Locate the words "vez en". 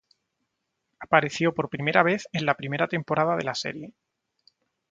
2.01-2.47